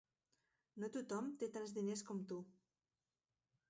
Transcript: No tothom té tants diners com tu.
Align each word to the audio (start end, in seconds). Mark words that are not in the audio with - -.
No 0.85 0.89
tothom 0.95 1.29
té 1.43 1.51
tants 1.59 1.77
diners 1.79 2.05
com 2.11 2.27
tu. 2.35 2.43